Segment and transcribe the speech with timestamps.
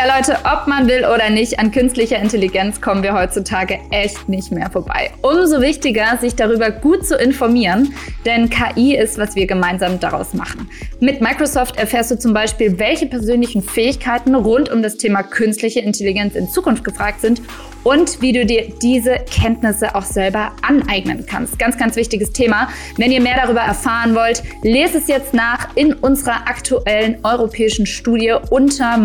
[0.00, 4.50] Ja, Leute, ob man will oder nicht, an künstlicher Intelligenz kommen wir heutzutage echt nicht
[4.50, 5.10] mehr vorbei.
[5.20, 7.92] Umso wichtiger, sich darüber gut zu informieren,
[8.24, 10.70] denn KI ist, was wir gemeinsam daraus machen.
[11.00, 16.34] Mit Microsoft erfährst du zum Beispiel, welche persönlichen Fähigkeiten rund um das Thema künstliche Intelligenz
[16.34, 17.42] in Zukunft gefragt sind
[17.84, 21.58] und wie du dir diese Kenntnisse auch selber aneignen kannst.
[21.58, 22.68] Ganz, ganz wichtiges Thema.
[22.96, 28.34] Wenn ihr mehr darüber erfahren wollt, lest es jetzt nach in unserer aktuellen europäischen Studie
[28.50, 28.96] unter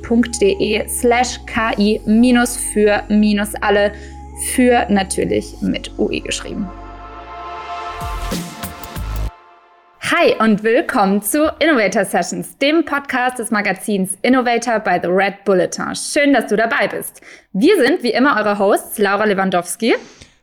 [0.00, 2.56] microsoft.de slash ki minus
[4.54, 6.66] für natürlich mit UI geschrieben.
[10.02, 15.94] Hi und willkommen zu Innovator Sessions, dem Podcast des Magazins Innovator by the Red Bulletin.
[15.94, 17.20] Schön, dass du dabei bist.
[17.52, 19.94] Wir sind wie immer eure Hosts Laura Lewandowski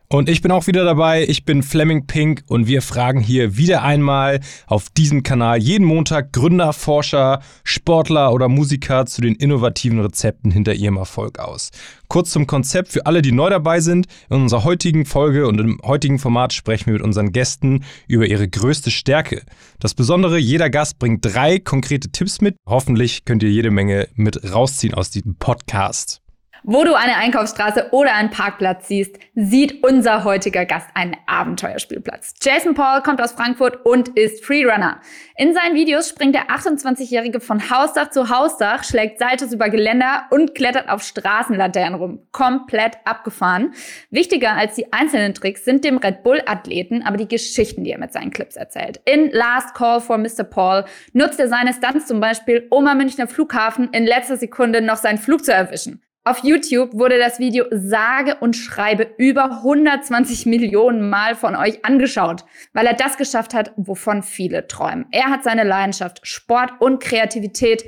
[0.10, 1.26] und ich bin auch wieder dabei.
[1.28, 6.32] Ich bin Fleming Pink und wir fragen hier wieder einmal auf diesem Kanal jeden Montag
[6.32, 11.72] Gründer, Forscher, Sportler oder Musiker zu den innovativen Rezepten hinter ihrem Erfolg aus.
[12.08, 14.08] Kurz zum Konzept für alle, die neu dabei sind.
[14.30, 18.48] In unserer heutigen Folge und im heutigen Format sprechen wir mit unseren Gästen über ihre
[18.48, 19.44] größte Stärke.
[19.80, 22.56] Das Besondere, jeder Gast bringt drei konkrete Tipps mit.
[22.66, 26.22] Hoffentlich könnt ihr jede Menge mit rausziehen aus diesem Podcast.
[26.70, 32.34] Wo du eine Einkaufsstraße oder einen Parkplatz siehst, sieht unser heutiger Gast einen Abenteuerspielplatz.
[32.42, 35.00] Jason Paul kommt aus Frankfurt und ist Freerunner.
[35.38, 40.56] In seinen Videos springt der 28-Jährige von Hausdach zu Hausdach, schlägt Saltos über Geländer und
[40.56, 42.28] klettert auf Straßenlaternen rum.
[42.34, 43.74] Komplett abgefahren.
[44.10, 48.12] Wichtiger als die einzelnen Tricks sind dem Red Bull-Athleten aber die Geschichten, die er mit
[48.12, 49.00] seinen Clips erzählt.
[49.06, 50.44] In Last Call for Mr.
[50.44, 50.84] Paul
[51.14, 55.18] nutzt er seine Stunts zum Beispiel, um am Münchner Flughafen in letzter Sekunde noch seinen
[55.18, 56.02] Flug zu erwischen.
[56.28, 62.44] Auf YouTube wurde das Video sage und schreibe über 120 Millionen Mal von euch angeschaut,
[62.74, 65.06] weil er das geschafft hat, wovon viele träumen.
[65.12, 67.86] Er hat seine Leidenschaft Sport und Kreativität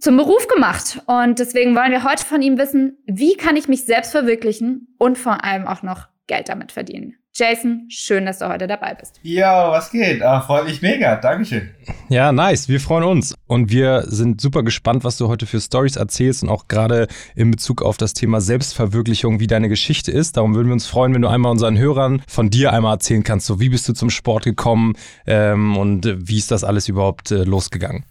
[0.00, 1.00] zum Beruf gemacht.
[1.06, 5.16] Und deswegen wollen wir heute von ihm wissen, wie kann ich mich selbst verwirklichen und
[5.16, 7.14] vor allem auch noch Geld damit verdienen.
[7.38, 9.20] Jason, schön, dass du heute dabei bist.
[9.22, 10.22] Ja, was geht?
[10.22, 11.16] Ah, freut mich mega.
[11.16, 11.68] Dankeschön.
[12.08, 12.66] Ja, nice.
[12.66, 13.34] Wir freuen uns.
[13.46, 17.50] Und wir sind super gespannt, was du heute für Stories erzählst und auch gerade in
[17.50, 20.38] Bezug auf das Thema Selbstverwirklichung, wie deine Geschichte ist.
[20.38, 23.44] Darum würden wir uns freuen, wenn du einmal unseren Hörern von dir einmal erzählen kannst.
[23.44, 24.94] So, wie bist du zum Sport gekommen
[25.26, 28.06] ähm, und wie ist das alles überhaupt äh, losgegangen?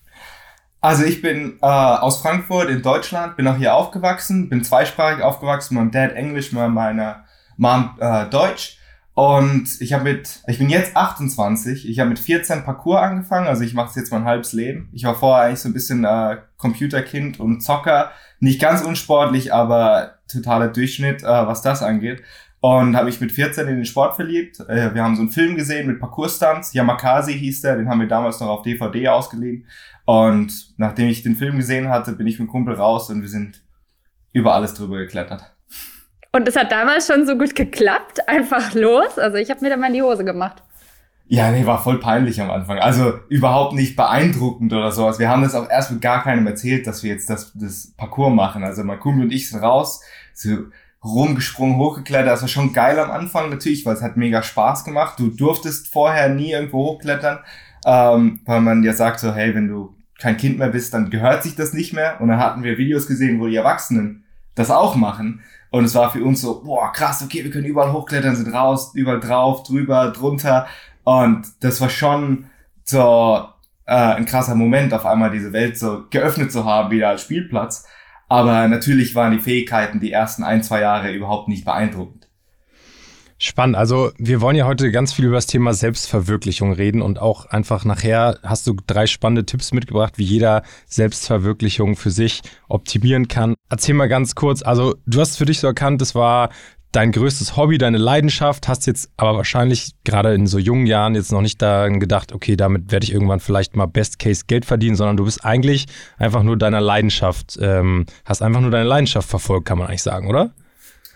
[0.82, 5.74] Also ich bin äh, aus Frankfurt in Deutschland, bin auch hier aufgewachsen, bin zweisprachig aufgewachsen,
[5.74, 7.24] mein Dad Englisch, meine
[7.58, 8.78] Mom äh, Deutsch.
[9.16, 13.64] Und ich habe mit, ich bin jetzt 28, ich habe mit 14 Parcours angefangen, also
[13.64, 14.90] ich mache es jetzt mein halbes Leben.
[14.92, 18.12] Ich war vorher eigentlich so ein bisschen äh, Computerkind und Zocker,
[18.42, 22.24] nicht ganz unsportlich, aber totaler Durchschnitt, äh, was das angeht.
[22.60, 24.60] Und habe ich mit 14 in den Sport verliebt.
[24.68, 28.10] Äh, wir haben so einen Film gesehen mit Parcours-Stunts, Yamakasi hieß der, den haben wir
[28.10, 29.66] damals noch auf DVD ausgeliehen.
[30.04, 33.30] Und nachdem ich den Film gesehen hatte, bin ich mit dem Kumpel raus und wir
[33.30, 33.64] sind
[34.34, 35.55] über alles drüber geklettert.
[36.36, 39.18] Und es hat damals schon so gut geklappt, einfach los.
[39.18, 40.62] Also ich habe mir da mal in die Hose gemacht.
[41.28, 42.78] Ja, nee, war voll peinlich am Anfang.
[42.78, 45.18] Also überhaupt nicht beeindruckend oder sowas.
[45.18, 48.34] Wir haben das auch erst mit gar keinem erzählt, dass wir jetzt das, das Parcours
[48.34, 48.66] machen.
[48.66, 50.02] Also mein Kumpel und ich sind raus,
[50.34, 50.58] so
[51.02, 52.28] rumgesprungen, hochgeklettert.
[52.28, 55.18] Das war schon geil am Anfang natürlich, weil es hat mega Spaß gemacht.
[55.18, 57.40] Du durftest vorher nie irgendwo hochklettern,
[57.86, 61.44] ähm, weil man ja sagt so, hey, wenn du kein Kind mehr bist, dann gehört
[61.44, 62.20] sich das nicht mehr.
[62.20, 64.26] Und dann hatten wir Videos gesehen, wo die Erwachsenen
[64.56, 65.42] das auch machen.
[65.76, 68.94] Und es war für uns so, boah, krass, okay, wir können überall hochklettern, sind raus,
[68.94, 70.68] überall drauf, drüber, drunter.
[71.04, 72.46] Und das war schon
[72.86, 73.46] so
[73.86, 77.86] äh, ein krasser Moment, auf einmal diese Welt so geöffnet zu haben, wieder als Spielplatz.
[78.30, 82.25] Aber natürlich waren die Fähigkeiten die ersten ein, zwei Jahre überhaupt nicht beeindruckend.
[83.38, 83.76] Spannend.
[83.76, 87.84] Also wir wollen ja heute ganz viel über das Thema Selbstverwirklichung reden und auch einfach
[87.84, 93.56] nachher hast du drei spannende Tipps mitgebracht, wie jeder Selbstverwirklichung für sich optimieren kann.
[93.70, 94.62] Erzähl mal ganz kurz.
[94.62, 96.50] Also du hast für dich so erkannt, das war
[96.94, 101.34] dein größtes Hobby, deine Leidenschaft, hast jetzt aber wahrscheinlich gerade in so jungen Jahren jetzt
[101.34, 104.96] noch nicht daran gedacht, okay, damit werde ich irgendwann vielleicht mal Best Case Geld verdienen,
[104.96, 105.88] sondern du bist eigentlich
[106.18, 110.30] einfach nur deiner Leidenschaft, ähm, hast einfach nur deine Leidenschaft verfolgt, kann man eigentlich sagen,
[110.30, 110.52] oder?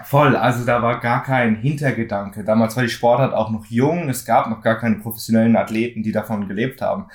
[0.03, 2.43] Voll, also da war gar kein Hintergedanke.
[2.43, 6.11] Damals war die Sportart auch noch jung, es gab noch gar keine professionellen Athleten, die
[6.11, 7.07] davon gelebt haben.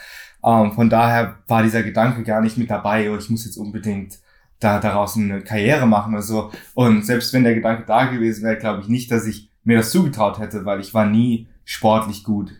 [0.44, 4.18] Ähm, von daher war dieser Gedanke gar nicht mit dabei, oh, ich muss jetzt unbedingt
[4.60, 6.50] da daraus eine Karriere machen oder so.
[6.74, 9.90] Und selbst wenn der Gedanke da gewesen wäre, glaube ich nicht, dass ich mir das
[9.90, 12.52] zugetraut hätte, weil ich war nie sportlich gut.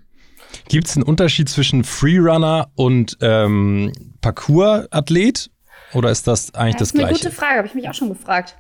[0.69, 5.51] Gibt es einen Unterschied zwischen Freerunner und ähm, Parkour-Athlet?
[5.93, 7.09] Oder ist das eigentlich das, das Gleiche?
[7.09, 8.57] Das ist eine gute Frage, habe ich mich auch schon gefragt.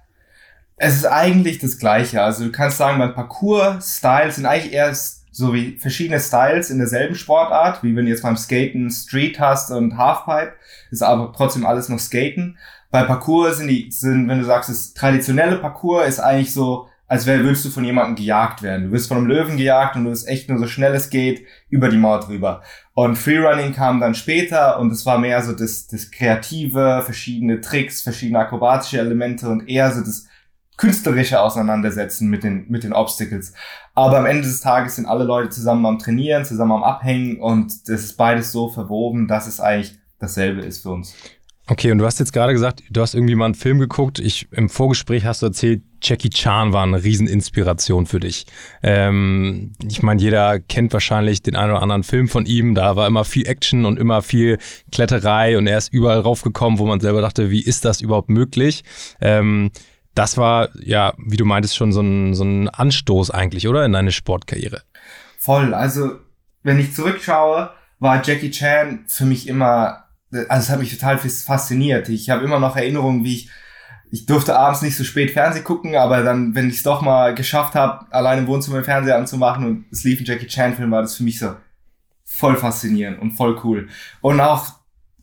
[0.76, 2.23] Es ist eigentlich das Gleiche.
[2.23, 4.93] Also du kannst sagen, beim Parcours-Style sind eigentlich eher
[5.31, 9.71] so wie verschiedene Styles in derselben Sportart, wie wenn du jetzt beim Skaten Street hast
[9.71, 10.53] und Halfpipe,
[10.91, 12.56] ist aber trotzdem alles noch Skaten.
[12.91, 17.27] Bei Parcours sind die, sind, wenn du sagst, das traditionelle Parcours ist eigentlich so, als
[17.27, 18.87] wäre, würdest du von jemandem gejagt werden.
[18.87, 21.44] Du wirst von einem Löwen gejagt und du wirst echt nur so schnell es geht
[21.69, 22.62] über die Mauer drüber.
[22.94, 28.03] Und Freerunning kam dann später und es war mehr so das, das kreative, verschiedene Tricks,
[28.03, 30.29] verschiedene akrobatische Elemente und eher so das
[30.76, 33.53] künstlerische Auseinandersetzen mit den, mit den Obstacles.
[33.94, 37.88] Aber am Ende des Tages sind alle Leute zusammen am Trainieren, zusammen am Abhängen und
[37.88, 41.15] das ist beides so verwoben, dass es eigentlich dasselbe ist für uns.
[41.67, 44.19] Okay, und du hast jetzt gerade gesagt, du hast irgendwie mal einen Film geguckt.
[44.19, 48.44] Ich im Vorgespräch hast du erzählt, Jackie Chan war eine Rieseninspiration für dich.
[48.82, 52.75] Ähm, ich meine, jeder kennt wahrscheinlich den einen oder anderen Film von ihm.
[52.75, 54.59] Da war immer viel Action und immer viel
[54.93, 58.85] Kletterei und er ist überall raufgekommen, wo man selber dachte, wie ist das überhaupt möglich?
[59.23, 59.70] Ähm,
[60.14, 63.84] das war ja, wie du meintest, schon so ein, so ein Anstoß eigentlich, oder?
[63.84, 64.82] In deine Sportkarriere.
[65.38, 65.75] Voll.
[65.75, 66.19] Also,
[66.62, 72.08] wenn ich zurückschaue, war Jackie Chan für mich immer, also es hat mich total fasziniert.
[72.08, 73.50] Ich habe immer noch Erinnerungen, wie ich,
[74.11, 77.34] ich durfte abends nicht so spät Fernsehen gucken, aber dann, wenn ich es doch mal
[77.34, 81.02] geschafft habe, allein im Wohnzimmer den Fernseher anzumachen und es lief ein Jackie Chan-Film, war
[81.02, 81.55] das für mich so
[82.25, 83.88] voll faszinierend und voll cool.
[84.20, 84.67] Und auch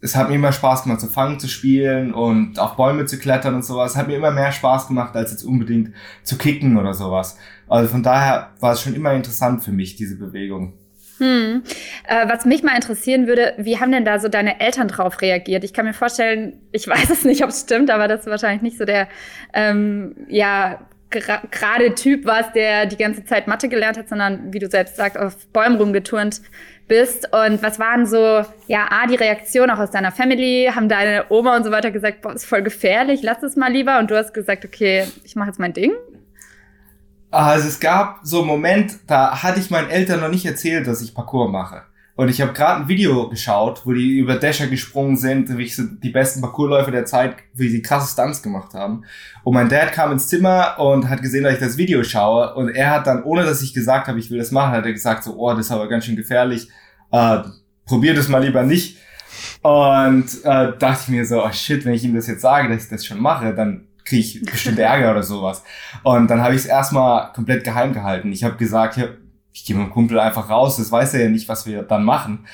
[0.01, 3.55] es hat mir immer Spaß gemacht, so Fangen zu spielen und auf Bäume zu klettern
[3.55, 3.91] und sowas.
[3.91, 5.93] Es hat mir immer mehr Spaß gemacht, als jetzt unbedingt
[6.23, 7.37] zu kicken oder sowas.
[7.67, 10.73] Also von daher war es schon immer interessant für mich, diese Bewegung.
[11.19, 11.61] Hm.
[12.07, 15.63] Äh, was mich mal interessieren würde, wie haben denn da so deine Eltern drauf reagiert?
[15.63, 18.63] Ich kann mir vorstellen, ich weiß es nicht, ob es stimmt, aber das ist wahrscheinlich
[18.63, 19.07] nicht so der,
[19.53, 20.79] ähm, ja,
[21.11, 25.19] gerade Typ warst, der die ganze Zeit Mathe gelernt hat, sondern wie du selbst sagst,
[25.19, 26.41] auf Bäumen rumgeturnt
[26.87, 27.31] bist.
[27.33, 30.71] Und was waren so, ja, A, die Reaktionen auch aus deiner Family?
[30.73, 33.99] Haben deine Oma und so weiter gesagt, boah, ist voll gefährlich, lass es mal lieber.
[33.99, 35.91] Und du hast gesagt, okay, ich mache jetzt mein Ding?
[37.29, 41.01] Also es gab so einen Moment, da hatte ich meinen Eltern noch nicht erzählt, dass
[41.01, 41.83] ich Parkour mache.
[42.15, 45.75] Und ich habe gerade ein Video geschaut, wo die über Dasher gesprungen sind, wie ich
[45.75, 49.03] so die besten Parkourläufe der Zeit, wie sie krasse Stunts gemacht haben.
[49.43, 52.53] Und mein Dad kam ins Zimmer und hat gesehen, dass ich das Video schaue.
[52.55, 54.93] Und er hat dann, ohne dass ich gesagt habe, ich will das machen, hat er
[54.93, 56.67] gesagt so, oh, das ist aber ganz schön gefährlich.
[57.11, 57.39] Äh,
[57.85, 58.97] probier das mal lieber nicht.
[59.61, 62.83] Und äh, dachte ich mir so, oh shit, wenn ich ihm das jetzt sage, dass
[62.83, 65.63] ich das schon mache, dann kriege ich bestimmt Ärger oder sowas.
[66.03, 68.31] Und dann habe ich es erstmal komplett geheim gehalten.
[68.31, 69.03] Ich habe gesagt, ich
[69.53, 72.03] ich gehe mit dem Kumpel einfach raus, das weiß er ja nicht, was wir dann
[72.03, 72.45] machen.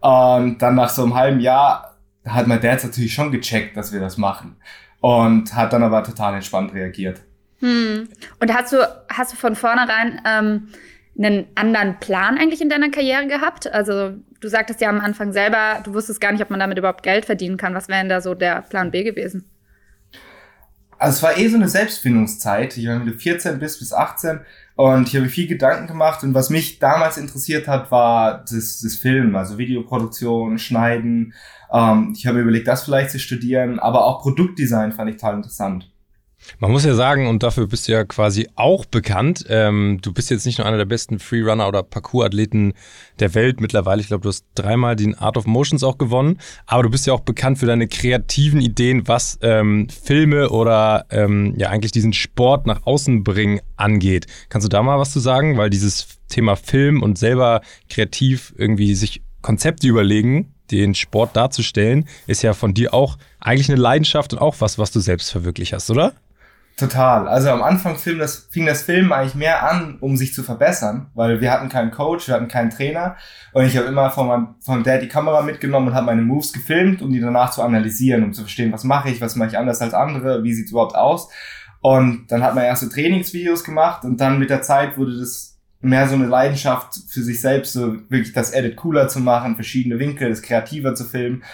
[0.00, 1.96] Und dann nach so einem halben Jahr
[2.26, 4.56] hat mein Dad natürlich schon gecheckt, dass wir das machen.
[5.00, 7.20] Und hat dann aber total entspannt reagiert.
[7.60, 8.08] Hm.
[8.40, 8.76] Und hast du,
[9.08, 10.68] hast du von vornherein ähm,
[11.18, 13.72] einen anderen Plan eigentlich in deiner Karriere gehabt?
[13.72, 17.02] Also du sagtest ja am Anfang selber, du wusstest gar nicht, ob man damit überhaupt
[17.02, 17.74] Geld verdienen kann.
[17.74, 19.44] Was wäre denn da so der Plan B gewesen?
[21.04, 22.78] Also es war eh so eine Selbstfindungszeit.
[22.78, 24.40] Ich war mit 14 bis bis 18
[24.74, 28.94] und ich habe viel Gedanken gemacht und was mich damals interessiert hat, war das, das
[28.94, 31.34] Film, also Videoproduktion, Schneiden.
[31.70, 35.92] Ähm, ich habe überlegt, das vielleicht zu studieren, aber auch Produktdesign fand ich total interessant.
[36.58, 40.30] Man muss ja sagen, und dafür bist du ja quasi auch bekannt, ähm, du bist
[40.30, 42.74] jetzt nicht nur einer der besten Freerunner oder Parkour-Athleten
[43.18, 44.00] der Welt mittlerweile.
[44.00, 47.12] Ich glaube, du hast dreimal den Art of Motions auch gewonnen, aber du bist ja
[47.12, 52.66] auch bekannt für deine kreativen Ideen, was ähm, Filme oder ähm, ja eigentlich diesen Sport
[52.66, 54.26] nach außen bringen angeht.
[54.48, 55.56] Kannst du da mal was zu sagen?
[55.56, 62.42] Weil dieses Thema Film und selber kreativ irgendwie sich Konzepte überlegen, den Sport darzustellen, ist
[62.42, 65.90] ja von dir auch eigentlich eine Leidenschaft und auch was, was du selbst verwirklicht hast,
[65.90, 66.14] oder?
[66.76, 67.28] Total.
[67.28, 71.06] Also am Anfang fing das, fing das Film eigentlich mehr an, um sich zu verbessern,
[71.14, 73.16] weil wir hatten keinen Coach, wir hatten keinen Trainer
[73.52, 76.52] und ich habe immer von meinem von Dad die Kamera mitgenommen und habe meine Moves
[76.52, 79.58] gefilmt, um die danach zu analysieren, um zu verstehen, was mache ich, was mache ich
[79.58, 81.28] anders als andere, wie sieht's überhaupt aus.
[81.80, 86.08] Und dann hat man erste Trainingsvideos gemacht und dann mit der Zeit wurde das mehr
[86.08, 90.28] so eine Leidenschaft für sich selbst, so wirklich das Edit cooler zu machen, verschiedene Winkel,
[90.28, 91.44] das kreativer zu filmen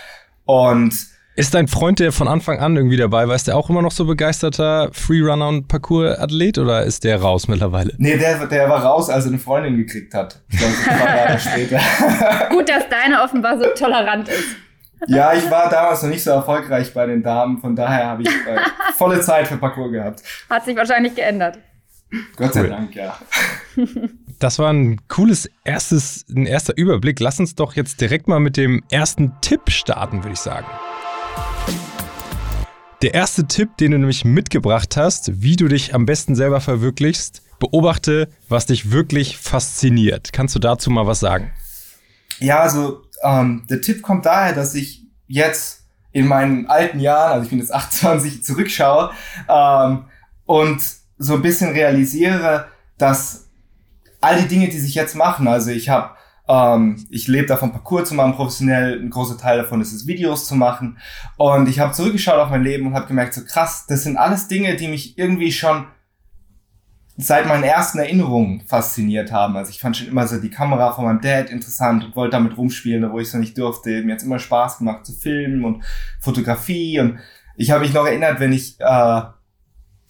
[0.46, 0.94] und
[1.40, 3.92] ist dein Freund, der von Anfang an irgendwie dabei war, ist der auch immer noch
[3.92, 7.94] so begeisterter Freerunner und Parkour-Athlet oder ist der raus mittlerweile?
[7.96, 10.42] Nee, der, der war raus, als er eine Freundin gekriegt hat.
[10.50, 11.80] Ich glaube, das war Jahre später.
[12.50, 14.56] Gut, dass deine offenbar so tolerant ist.
[15.06, 18.28] Ja, ich war damals noch nicht so erfolgreich bei den Damen, von daher habe ich
[18.28, 18.58] äh,
[18.98, 20.22] volle Zeit für Parkour gehabt.
[20.50, 21.58] Hat sich wahrscheinlich geändert.
[22.36, 22.68] Gott sei cool.
[22.68, 23.16] Dank, ja.
[24.40, 27.18] Das war ein cooles erstes, ein erster Überblick.
[27.20, 30.66] Lass uns doch jetzt direkt mal mit dem ersten Tipp starten, würde ich sagen.
[33.02, 37.40] Der erste Tipp, den du nämlich mitgebracht hast, wie du dich am besten selber verwirklichst,
[37.58, 40.34] beobachte, was dich wirklich fasziniert.
[40.34, 41.50] Kannst du dazu mal was sagen?
[42.40, 47.44] Ja, also ähm, der Tipp kommt daher, dass ich jetzt in meinen alten Jahren, also
[47.44, 49.12] ich bin jetzt 28, zurückschaue
[49.48, 50.04] ähm,
[50.44, 50.82] und
[51.16, 52.66] so ein bisschen realisiere,
[52.98, 53.48] dass
[54.20, 55.48] all die Dinge, die sich jetzt machen.
[55.48, 56.10] Also ich habe
[56.50, 59.00] ähm, ich lebe davon Parcours zu machen, professionell.
[59.00, 60.98] Ein großer Teil davon ist es, Videos zu machen.
[61.36, 64.48] Und ich habe zurückgeschaut auf mein Leben und habe gemerkt, so krass, das sind alles
[64.48, 65.86] Dinge, die mich irgendwie schon
[67.16, 69.56] seit meinen ersten Erinnerungen fasziniert haben.
[69.56, 72.56] Also ich fand schon immer so die Kamera von meinem Dad interessant und wollte damit
[72.56, 74.02] rumspielen, wo ich es noch nicht durfte.
[74.02, 75.84] Mir hat immer Spaß gemacht zu filmen und
[76.18, 76.98] Fotografie.
[76.98, 77.20] Und
[77.56, 79.22] ich habe mich noch erinnert, wenn ich, äh,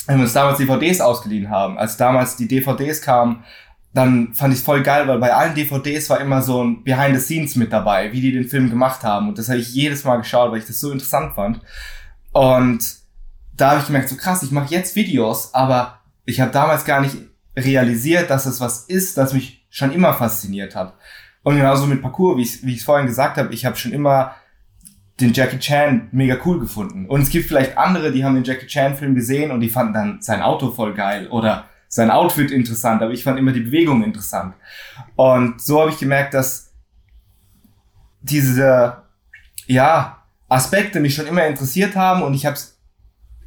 [0.06, 3.44] wenn wir uns damals DVDs ausgeliehen haben, als damals die DVDs kamen,
[3.92, 7.22] dann fand ich voll geil, weil bei allen DVDs war immer so ein Behind the
[7.22, 9.28] Scenes mit dabei, wie die den Film gemacht haben.
[9.28, 11.60] Und das habe ich jedes Mal geschaut, weil ich das so interessant fand.
[12.32, 12.84] Und
[13.56, 17.00] da habe ich gemerkt, so krass, ich mache jetzt Videos, aber ich habe damals gar
[17.00, 17.16] nicht
[17.56, 20.94] realisiert, dass es was ist, das mich schon immer fasziniert hat.
[21.42, 24.36] Und genauso mit Parkour, wie ich ich vorhin gesagt habe, ich habe schon immer
[25.20, 27.06] den Jackie Chan mega cool gefunden.
[27.06, 29.92] Und es gibt vielleicht andere, die haben den Jackie Chan Film gesehen und die fanden
[29.92, 34.04] dann sein Auto voll geil oder sein Outfit interessant, aber ich fand immer die Bewegung
[34.04, 34.54] interessant.
[35.16, 36.72] Und so habe ich gemerkt, dass
[38.22, 39.02] diese
[39.66, 42.78] ja, Aspekte mich schon immer interessiert haben und ich habe es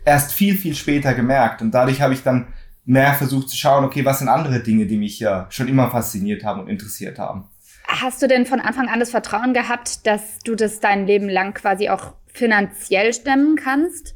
[0.03, 1.61] erst viel, viel später gemerkt.
[1.61, 2.47] Und dadurch habe ich dann
[2.83, 6.43] mehr versucht zu schauen, okay, was sind andere Dinge, die mich ja schon immer fasziniert
[6.43, 7.47] haben und interessiert haben.
[7.87, 11.53] Hast du denn von Anfang an das Vertrauen gehabt, dass du das dein Leben lang
[11.53, 14.15] quasi auch finanziell stemmen kannst?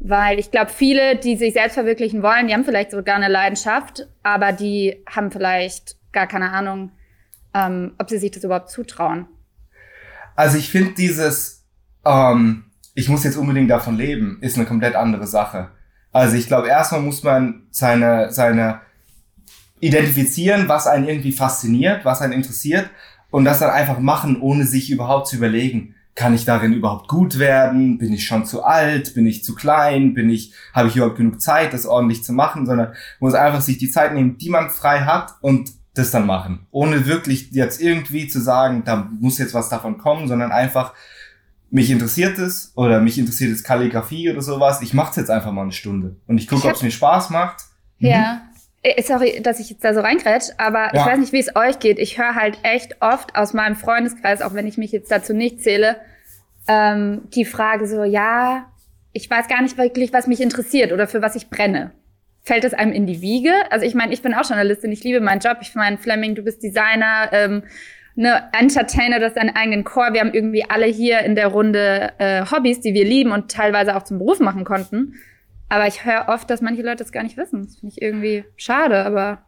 [0.00, 4.08] Weil ich glaube, viele, die sich selbst verwirklichen wollen, die haben vielleicht sogar eine Leidenschaft,
[4.22, 6.90] aber die haben vielleicht gar keine Ahnung,
[7.54, 9.26] ähm, ob sie sich das überhaupt zutrauen.
[10.36, 11.66] Also ich finde dieses,
[12.04, 12.64] ähm,
[12.94, 15.70] ich muss jetzt unbedingt davon leben, ist eine komplett andere Sache.
[16.12, 18.80] Also ich glaube, erstmal muss man seine, seine
[19.80, 22.90] identifizieren, was einen irgendwie fasziniert, was einen interessiert
[23.30, 27.38] und das dann einfach machen, ohne sich überhaupt zu überlegen, kann ich darin überhaupt gut
[27.38, 27.98] werden?
[27.98, 29.14] Bin ich schon zu alt?
[29.14, 30.14] Bin ich zu klein?
[30.14, 32.66] Bin ich, habe ich überhaupt genug Zeit, das ordentlich zu machen?
[32.66, 36.66] Sondern muss einfach sich die Zeit nehmen, die man frei hat und das dann machen.
[36.70, 40.92] Ohne wirklich jetzt irgendwie zu sagen, da muss jetzt was davon kommen, sondern einfach
[41.70, 44.82] mich interessiert es oder mich interessiert es Kalligrafie oder sowas.
[44.82, 47.30] Ich mache es jetzt einfach mal eine Stunde und ich gucke, ob es mir Spaß
[47.30, 47.64] macht.
[47.98, 48.42] Ja.
[48.84, 49.02] Mhm.
[49.02, 51.00] Sorry, dass ich jetzt da so reingrätsch, aber ja.
[51.00, 51.98] ich weiß nicht, wie es euch geht.
[51.98, 55.62] Ich höre halt echt oft aus meinem Freundeskreis, auch wenn ich mich jetzt dazu nicht
[55.62, 55.96] zähle,
[56.68, 58.66] ähm, die Frage so, ja,
[59.12, 61.92] ich weiß gar nicht wirklich, was mich interessiert oder für was ich brenne.
[62.42, 63.52] Fällt es einem in die Wiege?
[63.70, 65.58] Also ich meine, ich bin auch Journalistin, ich liebe meinen Job.
[65.60, 67.28] Ich meine, Fleming, du bist Designer.
[67.32, 67.64] Ähm,
[68.14, 70.12] ne, Entertainer, du hast deinen eigenen Chor.
[70.12, 73.96] Wir haben irgendwie alle hier in der Runde äh, Hobbys, die wir lieben und teilweise
[73.96, 75.14] auch zum Beruf machen konnten.
[75.70, 77.64] Aber ich höre oft, dass manche Leute das gar nicht wissen.
[77.64, 79.38] Das finde ich irgendwie schade, aber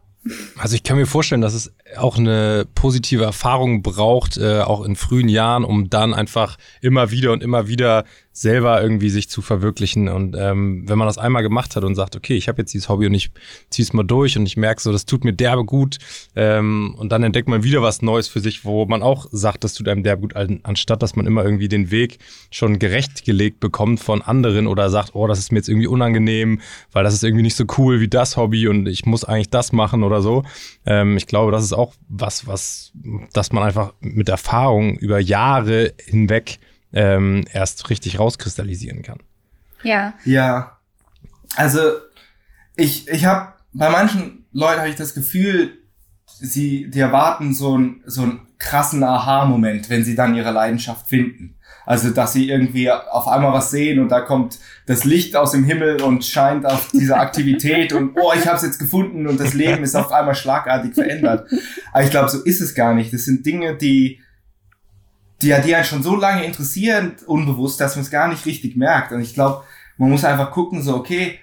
[0.57, 4.95] also ich kann mir vorstellen, dass es auch eine positive Erfahrung braucht, äh, auch in
[4.95, 10.09] frühen Jahren, um dann einfach immer wieder und immer wieder selber irgendwie sich zu verwirklichen.
[10.09, 12.89] Und ähm, wenn man das einmal gemacht hat und sagt, okay, ich habe jetzt dieses
[12.89, 13.31] Hobby und ich
[13.69, 15.99] ziehe es mal durch und ich merke so, das tut mir derbe gut.
[16.35, 19.75] Ähm, und dann entdeckt man wieder was Neues für sich, wo man auch sagt, das
[19.75, 22.17] tut einem derbe gut, anstatt dass man immer irgendwie den Weg
[22.49, 26.59] schon gerechtgelegt bekommt von anderen oder sagt, oh, das ist mir jetzt irgendwie unangenehm,
[26.91, 29.71] weil das ist irgendwie nicht so cool wie das Hobby und ich muss eigentlich das
[29.71, 30.43] machen oder so.
[30.87, 32.93] Ähm, ich glaube, das ist auch was, was,
[33.31, 36.57] dass man einfach mit Erfahrung über Jahre hinweg
[36.93, 39.19] ähm, erst richtig rauskristallisieren kann.
[39.83, 40.13] Ja.
[40.25, 40.77] Ja.
[41.55, 41.79] Also
[42.75, 45.77] ich, ich habe bei manchen Leuten habe ich das Gefühl,
[46.25, 51.55] sie die erwarten so einen so einen krassen Aha-Moment, wenn sie dann ihre Leidenschaft finden.
[51.85, 55.65] Also dass sie irgendwie auf einmal was sehen und da kommt das Licht aus dem
[55.65, 59.53] Himmel und scheint auf diese Aktivität und oh, ich habe es jetzt gefunden und das
[59.53, 61.49] Leben ist auf einmal schlagartig verändert.
[61.91, 63.13] Aber ich glaube, so ist es gar nicht.
[63.13, 64.21] Das sind Dinge, die
[65.43, 69.11] die die einen schon so lange interessieren, unbewusst, dass man es gar nicht richtig merkt.
[69.11, 69.63] Und ich glaube,
[69.97, 71.39] man muss einfach gucken, so, okay,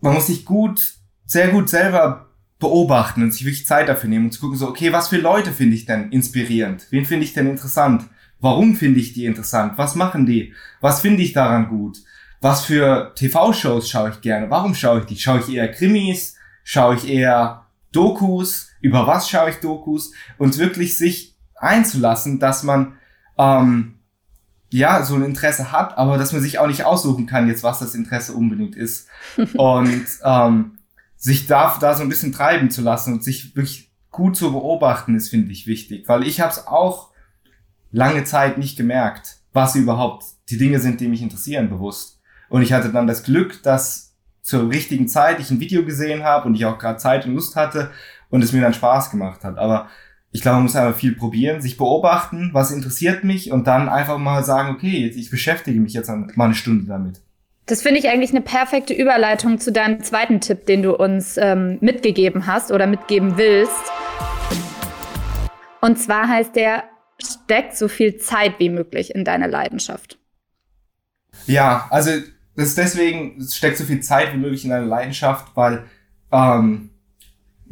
[0.00, 4.32] man muss sich gut, sehr gut selber beobachten und sich wirklich Zeit dafür nehmen und
[4.32, 6.86] zu gucken, so, okay, was für Leute finde ich denn inspirierend?
[6.90, 8.04] Wen finde ich denn interessant?
[8.40, 9.74] Warum finde ich die interessant?
[9.76, 10.54] Was machen die?
[10.80, 11.98] Was finde ich daran gut?
[12.40, 14.50] Was für TV-Shows schaue ich gerne?
[14.50, 15.16] Warum schaue ich die?
[15.16, 16.36] Schaue ich eher Krimis?
[16.62, 18.70] Schaue ich eher Dokus?
[18.80, 20.12] Über was schaue ich Dokus?
[20.36, 21.33] Und wirklich sich
[21.64, 22.94] einzulassen, dass man
[23.38, 23.94] ähm,
[24.70, 27.78] ja so ein Interesse hat, aber dass man sich auch nicht aussuchen kann, jetzt was
[27.78, 29.08] das Interesse unbedingt ist.
[29.54, 30.78] und ähm,
[31.16, 35.14] sich da, da so ein bisschen treiben zu lassen und sich wirklich gut zu beobachten,
[35.14, 36.08] ist, finde ich, wichtig.
[36.08, 37.10] Weil ich habe es auch
[37.90, 42.20] lange Zeit nicht gemerkt, was überhaupt die Dinge sind, die mich interessieren, bewusst.
[42.48, 46.46] Und ich hatte dann das Glück, dass zur richtigen Zeit ich ein Video gesehen habe
[46.46, 47.90] und ich auch gerade Zeit und Lust hatte
[48.28, 49.56] und es mir dann Spaß gemacht hat.
[49.56, 49.88] Aber
[50.34, 54.18] ich glaube, man muss einfach viel probieren, sich beobachten, was interessiert mich und dann einfach
[54.18, 57.20] mal sagen, okay, ich beschäftige mich jetzt mal eine Stunde damit.
[57.66, 61.78] Das finde ich eigentlich eine perfekte Überleitung zu deinem zweiten Tipp, den du uns ähm,
[61.80, 63.70] mitgegeben hast oder mitgeben willst.
[65.80, 66.82] Und zwar heißt der,
[67.22, 70.18] steck so viel Zeit wie möglich in deine Leidenschaft.
[71.46, 72.10] Ja, also
[72.56, 75.84] das ist deswegen, steckt so viel Zeit wie möglich in deine Leidenschaft, weil,
[76.32, 76.90] ähm,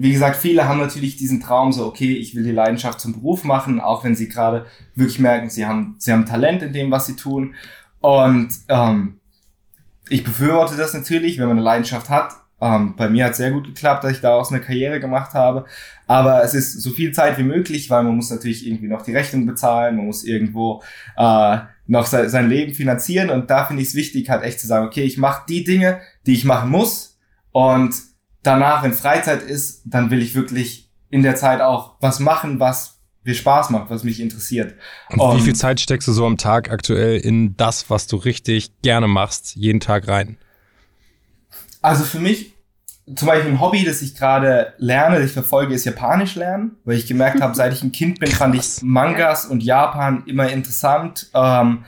[0.03, 3.45] wie gesagt, viele haben natürlich diesen Traum so, okay, ich will die Leidenschaft zum Beruf
[3.45, 4.67] machen, auch wenn sie gerade
[4.97, 7.55] wirklich merken, sie haben, sie haben Talent in dem, was sie tun.
[8.01, 9.21] Und ähm,
[10.09, 12.33] ich befürworte das natürlich, wenn man eine Leidenschaft hat.
[12.61, 15.67] Ähm, bei mir hat es sehr gut geklappt, dass ich daraus eine Karriere gemacht habe.
[16.09, 19.15] Aber es ist so viel Zeit wie möglich, weil man muss natürlich irgendwie noch die
[19.15, 20.83] Rechnung bezahlen, man muss irgendwo
[21.17, 23.31] äh, noch se sein Leben finanzieren.
[23.31, 26.01] Und da finde ich es wichtig, halt echt zu sagen, okay, ich mache die Dinge,
[26.27, 27.21] die ich machen muss.
[27.53, 27.95] Und
[28.43, 32.99] danach, wenn Freizeit ist, dann will ich wirklich in der Zeit auch was machen, was
[33.25, 34.75] mir Spaß macht, was mich interessiert.
[35.11, 38.71] Und, wie viel Zeit steckst du so am Tag aktuell in das, was du richtig
[38.83, 40.39] gerne machst, jeden Tag rein?
[41.81, 42.55] Also für mich,
[43.15, 46.97] zum Beispiel ein Hobby, das ich gerade lerne, das ich verfolge, ist Japanisch lernen, weil
[46.97, 51.31] ich gemerkt habe, seit ich ein Kind bin, fand ich Mangas und Japan immer interessant.
[51.35, 51.85] Ähm,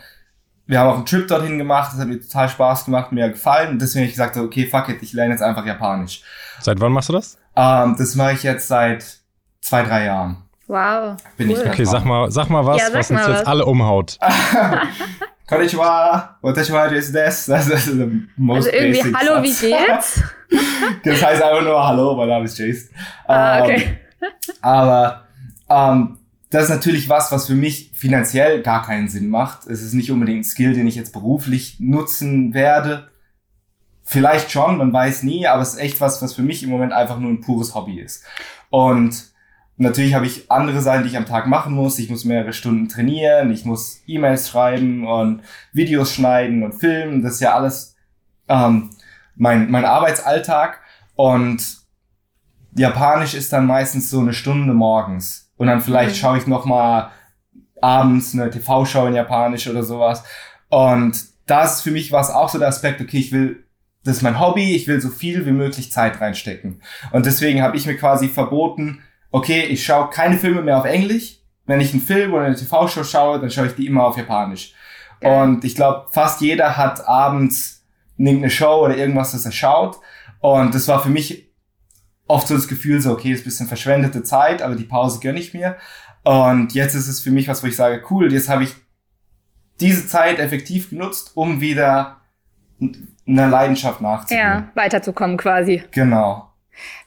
[0.66, 3.70] wir haben auch einen Trip dorthin gemacht, das hat mir total Spaß gemacht, mir gefallen.
[3.70, 6.22] Und deswegen habe ich gesagt, okay, fuck it, ich lerne jetzt einfach Japanisch.
[6.60, 7.38] Seit wann machst du das?
[7.56, 9.04] Ähm, das mache ich jetzt seit
[9.60, 10.38] zwei, drei Jahren.
[10.66, 11.16] Wow.
[11.36, 11.58] Bin cool.
[11.58, 14.18] ich okay, sag mal, sag mal was, ja, sag was uns jetzt alle umhaut.
[15.46, 17.52] Konnichiwa, watashi wa desu desu.
[17.52, 20.22] Das ist the most also irgendwie Hallo, wie geht's?
[21.04, 22.88] das heißt einfach nur Hallo, mein Name ist Jason.
[23.26, 23.98] Ah, okay.
[24.22, 24.28] Ähm,
[24.62, 25.24] aber
[25.68, 26.18] ähm,
[26.54, 29.66] das ist natürlich was, was für mich finanziell gar keinen Sinn macht.
[29.66, 33.08] Es ist nicht unbedingt ein Skill, den ich jetzt beruflich nutzen werde.
[34.04, 36.92] Vielleicht schon, man weiß nie, aber es ist echt was, was für mich im Moment
[36.92, 38.24] einfach nur ein pures Hobby ist.
[38.70, 39.34] Und
[39.76, 41.98] Natürlich habe ich andere Sachen, die ich am Tag machen muss.
[41.98, 47.22] Ich muss mehrere Stunden trainieren, ich muss E-Mails schreiben und Videos schneiden und filmen.
[47.22, 47.96] Das ist ja alles
[48.46, 48.90] ähm,
[49.34, 50.80] mein, mein Arbeitsalltag.
[51.16, 51.78] Und
[52.76, 55.43] Japanisch ist dann meistens so eine Stunde morgens.
[55.56, 57.10] Und dann vielleicht schaue ich noch mal
[57.80, 60.24] abends eine TV-Show in Japanisch oder sowas.
[60.68, 63.64] Und das für mich was auch so der Aspekt, okay, ich will,
[64.04, 66.80] das ist mein Hobby, ich will so viel wie möglich Zeit reinstecken.
[67.12, 71.40] Und deswegen habe ich mir quasi verboten, okay, ich schaue keine Filme mehr auf Englisch.
[71.66, 74.74] Wenn ich einen Film oder eine TV-Show schaue, dann schaue ich die immer auf Japanisch.
[75.22, 75.42] Ja.
[75.42, 77.84] Und ich glaube, fast jeder hat abends
[78.16, 79.98] irgendeine Show oder irgendwas, das er schaut.
[80.40, 81.50] Und das war für mich
[82.26, 85.40] oft so das Gefühl, so, okay, ist ein bisschen verschwendete Zeit, aber die Pause gönne
[85.40, 85.76] ich mir.
[86.22, 88.74] Und jetzt ist es für mich was, wo ich sage, cool, jetzt habe ich
[89.80, 92.20] diese Zeit effektiv genutzt, um wieder
[93.26, 94.40] einer Leidenschaft nachzugehen.
[94.40, 95.82] Ja, weiterzukommen quasi.
[95.90, 96.50] Genau.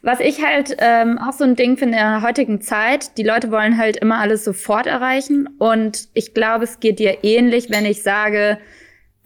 [0.01, 3.51] Was ich halt ähm, auch so ein Ding finde in der heutigen Zeit, die Leute
[3.51, 5.49] wollen halt immer alles sofort erreichen.
[5.59, 8.59] Und ich glaube, es geht dir ähnlich, wenn ich sage,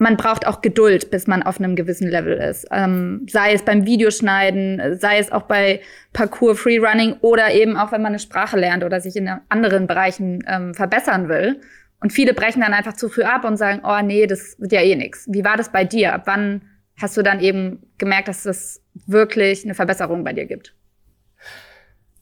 [0.02, 2.66] man braucht auch Geduld, bis man auf einem gewissen Level ist.
[2.72, 8.02] Ähm, sei es beim Videoschneiden, sei es auch bei Parkour, Freerunning oder eben auch, wenn
[8.02, 11.62] man eine Sprache lernt oder sich in anderen Bereichen ähm, verbessern will.
[12.00, 14.82] Und viele brechen dann einfach zu früh ab und sagen, oh nee, das wird ja
[14.82, 15.28] eh nix.
[15.30, 16.16] Wie war das bei dir?
[16.16, 16.64] Ab wann
[17.00, 20.74] hast du dann eben gemerkt, dass es wirklich eine Verbesserung bei dir gibt?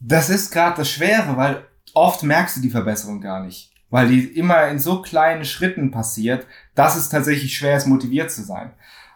[0.01, 1.63] Das ist gerade das Schwere, weil
[1.93, 6.45] oft merkst du die Verbesserung gar nicht, weil die immer in so kleinen Schritten passiert,
[6.75, 8.71] dass es tatsächlich schwer ist, motiviert zu sein.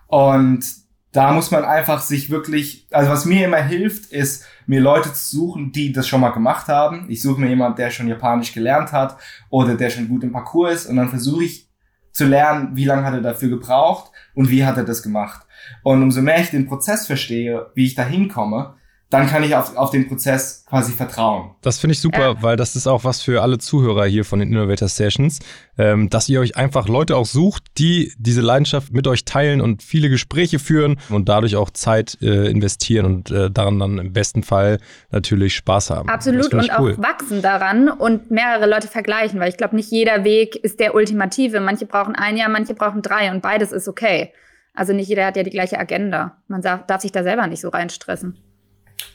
[0.08, 0.64] Und
[1.12, 5.38] da muss man einfach sich wirklich, also was mir immer hilft, ist, mir Leute zu
[5.38, 7.06] suchen, die das schon mal gemacht haben.
[7.08, 9.18] Ich suche mir jemand, der schon Japanisch gelernt hat
[9.50, 11.70] oder der schon gut im Parcours ist und dann versuche ich
[12.12, 15.46] zu lernen, wie lange hat er dafür gebraucht und wie hat er das gemacht.
[15.84, 18.76] Und umso mehr ich den Prozess verstehe, wie ich da hinkomme,
[19.14, 21.52] dann kann ich auf, auf den Prozess quasi vertrauen.
[21.62, 22.42] Das finde ich super, ja.
[22.42, 25.40] weil das ist auch was für alle Zuhörer hier von den Innovator Sessions,
[25.78, 29.84] ähm, dass ihr euch einfach Leute auch sucht, die diese Leidenschaft mit euch teilen und
[29.84, 34.42] viele Gespräche führen und dadurch auch Zeit äh, investieren und äh, daran dann im besten
[34.42, 34.80] Fall
[35.12, 36.10] natürlich Spaß haben.
[36.10, 36.94] Absolut und cool.
[36.94, 40.96] auch wachsen daran und mehrere Leute vergleichen, weil ich glaube, nicht jeder Weg ist der
[40.96, 41.60] ultimative.
[41.60, 44.34] Manche brauchen ein Jahr, manche brauchen drei und beides ist okay.
[44.74, 46.38] Also nicht jeder hat ja die gleiche Agenda.
[46.48, 48.40] Man darf sich da selber nicht so reinstressen.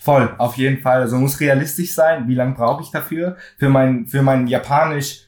[0.01, 1.03] Voll, auf jeden Fall.
[1.03, 2.29] Also muss realistisch sein.
[2.29, 3.37] Wie lange brauche ich dafür?
[3.59, 5.27] Für mein, für mein Japanisch,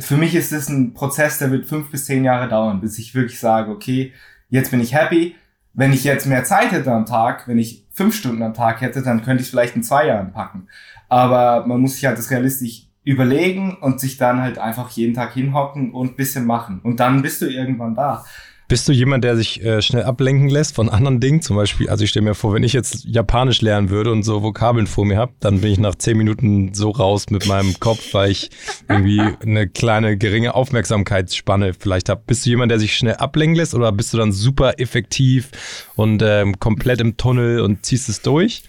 [0.00, 3.14] für mich ist es ein Prozess, der wird fünf bis zehn Jahre dauern, bis ich
[3.14, 4.12] wirklich sage, okay,
[4.48, 5.36] jetzt bin ich happy.
[5.72, 9.02] Wenn ich jetzt mehr Zeit hätte am Tag, wenn ich fünf Stunden am Tag hätte,
[9.02, 10.68] dann könnte ich es vielleicht in zwei Jahren packen.
[11.08, 15.32] Aber man muss sich halt das realistisch überlegen und sich dann halt einfach jeden Tag
[15.32, 16.80] hinhocken und bisschen machen.
[16.82, 18.24] Und dann bist du irgendwann da.
[18.68, 21.40] Bist du jemand, der sich äh, schnell ablenken lässt von anderen Dingen?
[21.40, 24.42] Zum Beispiel, also ich stelle mir vor, wenn ich jetzt Japanisch lernen würde und so
[24.42, 28.12] Vokabeln vor mir habe, dann bin ich nach zehn Minuten so raus mit meinem Kopf,
[28.12, 28.50] weil ich
[28.86, 32.22] irgendwie eine kleine geringe Aufmerksamkeitsspanne vielleicht habe.
[32.26, 36.20] Bist du jemand, der sich schnell ablenken lässt oder bist du dann super effektiv und
[36.22, 38.64] ähm, komplett im Tunnel und ziehst es durch?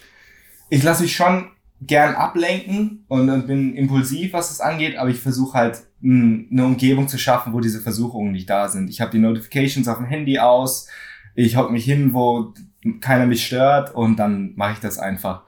[0.70, 1.50] Ich lasse mich schon
[1.82, 7.18] gern ablenken und bin impulsiv, was das angeht, aber ich versuche halt eine Umgebung zu
[7.18, 8.88] schaffen, wo diese Versuchungen nicht da sind.
[8.88, 10.88] Ich habe die Notifications auf dem Handy aus,
[11.34, 12.54] ich hocke mich hin, wo
[13.00, 15.42] keiner mich stört und dann mache ich das einfach.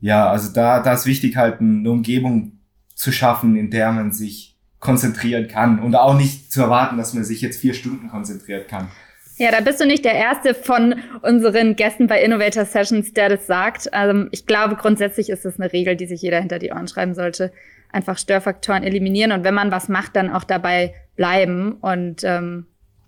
[0.00, 2.52] Ja, also da, da ist wichtig halt eine Umgebung
[2.94, 7.24] zu schaffen, in der man sich konzentrieren kann und auch nicht zu erwarten, dass man
[7.24, 8.88] sich jetzt vier Stunden konzentrieren kann.
[9.36, 13.46] Ja, da bist du nicht der erste von unseren Gästen bei Innovator Sessions, der das
[13.46, 13.92] sagt.
[13.92, 17.14] Also ich glaube, grundsätzlich ist das eine Regel, die sich jeder hinter die Ohren schreiben
[17.14, 17.52] sollte.
[17.90, 22.66] Einfach Störfaktoren eliminieren und wenn man was macht, dann auch dabei bleiben und ähm,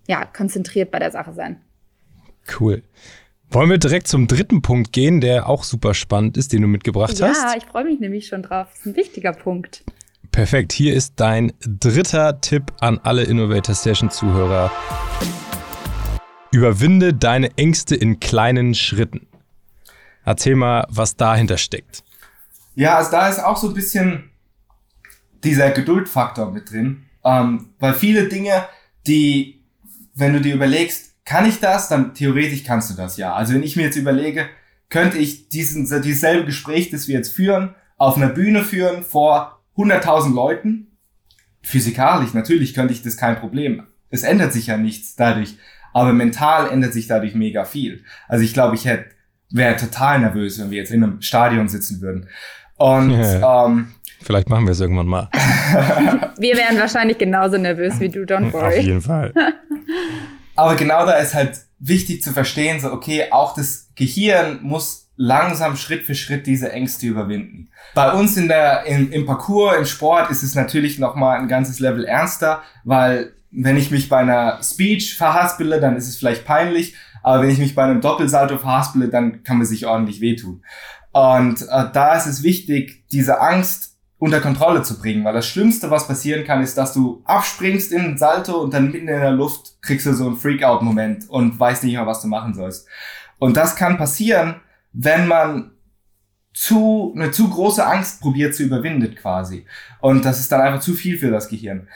[0.09, 1.61] ja, konzentriert bei der Sache sein.
[2.59, 2.83] Cool.
[3.51, 7.19] Wollen wir direkt zum dritten Punkt gehen, der auch super spannend ist, den du mitgebracht
[7.19, 7.43] ja, hast?
[7.43, 8.69] Ja, ich freue mich nämlich schon drauf.
[8.71, 9.85] Das ist ein wichtiger Punkt.
[10.31, 10.73] Perfekt.
[10.73, 14.71] Hier ist dein dritter Tipp an alle Innovator Session Zuhörer.
[16.53, 19.27] Überwinde deine Ängste in kleinen Schritten.
[20.25, 22.05] Erzähl mal, was dahinter steckt.
[22.77, 24.30] Ja, also da ist auch so ein bisschen
[25.45, 27.05] dieser Geduldfaktor mit drin.
[27.25, 28.65] Ähm, weil viele Dinge,
[29.07, 29.63] die,
[30.15, 33.35] wenn du dir überlegst, kann ich das, dann theoretisch kannst du das ja.
[33.35, 34.47] Also wenn ich mir jetzt überlege,
[34.89, 40.35] könnte ich diesen, dieselbe Gespräch, das wir jetzt führen, auf einer Bühne führen vor 100.000
[40.35, 40.97] Leuten?
[41.63, 43.85] Physikalisch, natürlich könnte ich das kein Problem.
[44.09, 45.57] Es ändert sich ja nichts dadurch.
[45.93, 48.05] Aber mental ändert sich dadurch mega viel.
[48.27, 49.11] Also ich glaube, ich hätte
[49.51, 52.29] wäre total nervös, wenn wir jetzt in einem Stadion sitzen würden.
[52.77, 53.89] Und ja, ähm,
[54.23, 55.29] vielleicht machen wir es irgendwann mal.
[55.33, 58.79] wir wären wahrscheinlich genauso nervös wie du, don't worry.
[58.79, 59.33] Auf jeden Fall.
[60.57, 65.77] Aber genau da ist halt wichtig zu verstehen, so okay, auch das Gehirn muss langsam
[65.77, 67.69] Schritt für Schritt diese Ängste überwinden.
[67.95, 71.79] Bei uns in der, in, im Parcours, im Sport ist es natürlich nochmal ein ganzes
[71.81, 76.95] Level ernster, weil wenn ich mich bei einer Speech verhaspele, dann ist es vielleicht peinlich,
[77.23, 80.63] aber wenn ich mich bei einem Doppelsalto verhaspele, dann kann man sich ordentlich wehtun.
[81.13, 83.90] Und äh, da ist es wichtig, diese Angst
[84.21, 88.03] unter Kontrolle zu bringen, weil das Schlimmste, was passieren kann, ist, dass du abspringst in
[88.03, 91.85] den Salto und dann mitten in der Luft kriegst du so einen Freakout-Moment und weißt
[91.85, 92.87] nicht mehr, was du machen sollst.
[93.39, 94.57] Und das kann passieren,
[94.93, 95.71] wenn man
[96.53, 99.65] zu, eine zu große Angst probiert zu überwinden quasi.
[100.03, 101.89] Und das ist dann einfach zu viel für das Gehirn.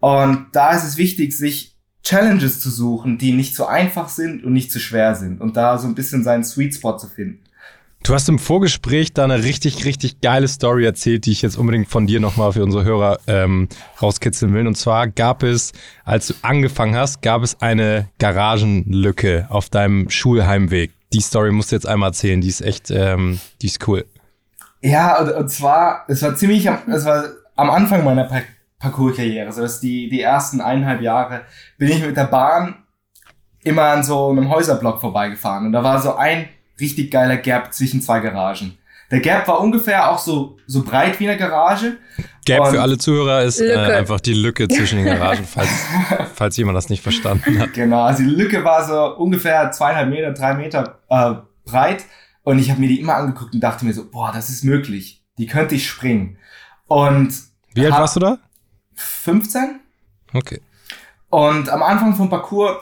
[0.00, 4.54] Und da ist es wichtig, sich Challenges zu suchen, die nicht so einfach sind und
[4.54, 7.45] nicht zu schwer sind und da so ein bisschen seinen Sweet Spot zu finden.
[8.06, 11.88] Du hast im Vorgespräch da eine richtig, richtig geile Story erzählt, die ich jetzt unbedingt
[11.88, 13.68] von dir nochmal für unsere Hörer ähm,
[14.00, 14.64] rauskitzeln will.
[14.68, 15.72] Und zwar gab es,
[16.04, 20.92] als du angefangen hast, gab es eine Garagenlücke auf deinem Schulheimweg.
[21.12, 24.04] Die Story musst du jetzt einmal erzählen, die ist echt, ähm, die ist cool.
[24.82, 27.24] Ja, und, und zwar, es war ziemlich, es war
[27.56, 28.42] am Anfang meiner pra
[28.78, 31.40] Parcours-Karriere, so dass die, die ersten eineinhalb Jahre
[31.76, 32.84] bin ich mit der Bahn
[33.64, 36.48] immer an so einem Häuserblock vorbeigefahren und da war so ein
[36.80, 38.76] richtig geiler Gap zwischen zwei Garagen.
[39.10, 41.98] Der Gap war ungefähr auch so, so breit wie eine Garage.
[42.44, 45.68] Gap für alle Zuhörer ist äh, einfach die Lücke zwischen den Garagen, falls,
[46.34, 47.72] falls jemand das nicht verstanden hat.
[47.74, 51.34] Genau, also die Lücke war so ungefähr zweieinhalb Meter, drei Meter äh,
[51.64, 52.04] breit
[52.42, 55.22] und ich habe mir die immer angeguckt und dachte mir so, boah, das ist möglich.
[55.38, 56.38] Die könnte ich springen.
[56.86, 57.34] Und
[57.74, 58.38] wie alt warst du da?
[58.94, 59.80] 15.
[60.32, 60.60] Okay.
[61.28, 62.76] Und am Anfang vom Parcours,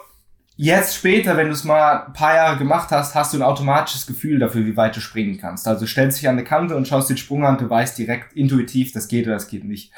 [0.57, 4.07] jetzt später, wenn du es mal ein paar Jahre gemacht hast, hast du ein automatisches
[4.07, 5.67] Gefühl dafür, wie weit du springen kannst.
[5.67, 8.93] Also stellst dich an eine Kante und schaust den Sprung an, du weißt direkt intuitiv,
[8.93, 9.93] das geht oder das geht nicht.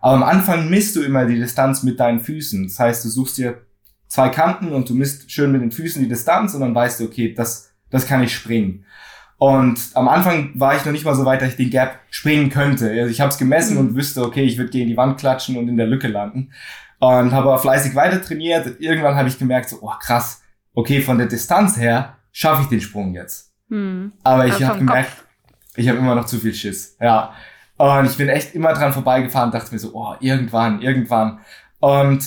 [0.00, 2.64] Aber am Anfang misst du immer die Distanz mit deinen Füßen.
[2.64, 3.62] Das heißt, du suchst dir
[4.08, 7.04] zwei Kanten und du misst schön mit den Füßen die Distanz und dann weißt du,
[7.04, 8.84] okay, das, das kann ich springen.
[9.40, 12.50] Und am Anfang war ich noch nicht mal so weit, dass ich den Gap springen
[12.50, 12.90] könnte.
[12.90, 13.80] Also ich habe es gemessen mhm.
[13.80, 16.50] und wüsste, okay, ich würde gegen die Wand klatschen und in der Lücke landen.
[17.00, 18.80] Und habe aber fleißig weiter trainiert.
[18.80, 20.42] Irgendwann habe ich gemerkt, so, oh krass,
[20.74, 23.52] okay, von der Distanz her schaffe ich den Sprung jetzt.
[23.68, 24.12] Mhm.
[24.22, 25.24] Aber ich habe gemerkt, Kopf.
[25.76, 26.96] ich habe immer noch zu viel Schiss.
[27.00, 27.32] Ja.
[27.78, 31.40] Und ich bin echt immer dran vorbeigefahren, dachte mir so, oh, irgendwann, irgendwann.
[31.78, 32.22] Und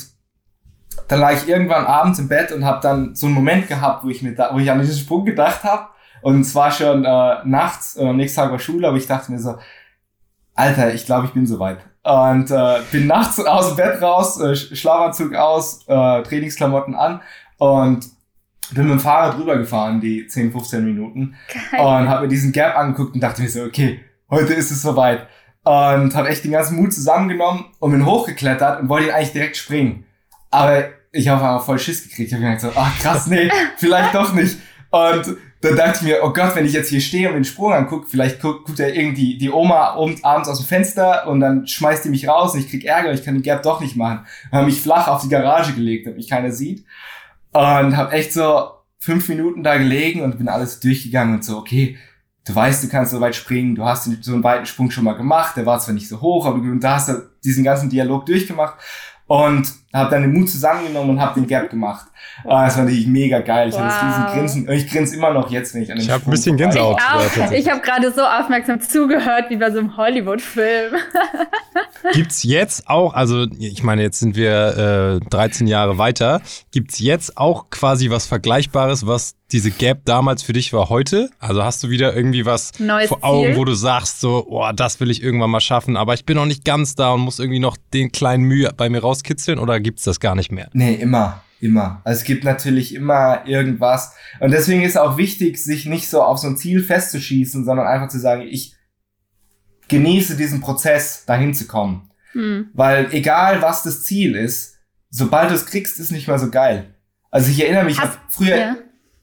[1.08, 4.10] dann lag ich irgendwann abends im Bett und habe dann so einen Moment gehabt, wo
[4.10, 5.90] ich mir da, wo ich an diesen Sprung gedacht habe
[6.22, 9.32] und es war schon äh, nachts, äh, am nächsten Tag war Schule, aber ich dachte
[9.32, 9.58] mir so,
[10.56, 11.80] Alter, ich glaube, ich bin soweit.
[12.04, 17.22] Und äh, bin nachts aus dem Bett raus, äh, Schlafanzug aus, äh, Trainingsklamotten an
[17.58, 18.06] und
[18.72, 21.36] bin mit dem Fahrrad rübergefahren, die 10, 15 Minuten.
[21.72, 21.80] Geil.
[21.80, 25.28] Und habe mir diesen Gap angeguckt und dachte mir so, okay, heute ist es soweit.
[25.64, 29.56] Und habe echt den ganzen Mut zusammengenommen und bin hochgeklettert und wollte ihn eigentlich direkt
[29.56, 30.06] springen.
[30.52, 32.30] Aber ich habe aber voll Schiss gekriegt.
[32.30, 34.58] Ich habe gedacht so, ach krass, nee, vielleicht doch nicht.
[34.92, 37.74] Und dann dachte ich mir, oh Gott, wenn ich jetzt hier stehe und den Sprung
[37.74, 42.04] angucke, vielleicht guckt, guckt ja irgendwie die Oma abends aus dem Fenster und dann schmeißt
[42.04, 44.26] die mich raus und ich krieg Ärger, ich kann den Gap doch nicht machen.
[44.52, 46.86] Dann habe mich flach auf die Garage gelegt, damit mich keiner sieht.
[47.54, 51.98] Und habe echt so fünf Minuten da gelegen und bin alles durchgegangen und so, okay,
[52.46, 55.14] du weißt, du kannst so weit springen, du hast so einen weiten Sprung schon mal
[55.14, 57.12] gemacht, der war zwar nicht so hoch, aber du, hast
[57.44, 58.76] diesen ganzen Dialog durchgemacht
[59.28, 62.08] und habe dann den Mut zusammengenommen und habe den Gap gemacht.
[62.44, 63.70] Oh, das war natürlich mega geil.
[63.70, 63.82] Ich wow.
[63.82, 64.72] hatte das riesen Grinsen.
[64.72, 67.00] Ich grinse immer noch jetzt, wenn ich an den Ich habe ein bisschen Gänsehaut.
[67.52, 70.96] Ich, ich habe gerade so aufmerksam zugehört, wie bei so einem Hollywood-Film.
[72.14, 77.38] Gibt's jetzt auch, also ich meine, jetzt sind wir äh, 13 Jahre weiter, gibt's jetzt
[77.38, 81.30] auch quasi was Vergleichbares, was diese Gap damals für dich war heute?
[81.40, 83.58] Also hast du wieder irgendwie was Neues vor Augen, Ziel?
[83.58, 86.48] wo du sagst, so, oh, das will ich irgendwann mal schaffen, aber ich bin noch
[86.48, 90.04] nicht ganz da und muss irgendwie noch den kleinen Mühe bei mir rauskitzeln oder gibt's
[90.04, 90.70] das gar nicht mehr?
[90.74, 91.44] Nee, immer.
[91.60, 92.02] Immer.
[92.04, 94.14] Also es gibt natürlich immer irgendwas.
[94.42, 98.10] Und deswegen ist auch wichtig, sich nicht so auf so ein Ziel festzuschießen, sondern einfach
[98.10, 98.76] zu sagen, ich
[99.88, 102.12] genieße diesen Prozess, dahin zu kommen.
[102.34, 102.70] Hm.
[102.74, 104.76] Weil egal was das Ziel ist,
[105.10, 106.96] sobald du es kriegst, ist nicht mehr so geil.
[107.32, 108.76] Also ich erinnere mich, ich habe früher ja.